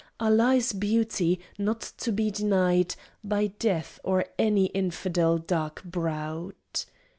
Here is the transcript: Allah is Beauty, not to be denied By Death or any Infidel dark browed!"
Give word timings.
Allah 0.19 0.55
is 0.55 0.73
Beauty, 0.73 1.39
not 1.59 1.81
to 1.99 2.11
be 2.11 2.31
denied 2.31 2.95
By 3.23 3.51
Death 3.59 3.99
or 4.03 4.25
any 4.39 4.65
Infidel 4.65 5.37
dark 5.37 5.83
browed!" 5.83 6.55